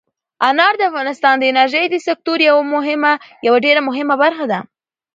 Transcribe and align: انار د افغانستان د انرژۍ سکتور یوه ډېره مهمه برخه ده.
انار 0.49 0.73
د 0.77 0.81
افغانستان 0.91 1.35
د 1.39 1.43
انرژۍ 1.51 1.85
سکتور 2.07 2.37
یوه 3.47 3.57
ډېره 3.65 3.81
مهمه 3.89 4.15
برخه 4.23 4.45
ده. 4.51 4.59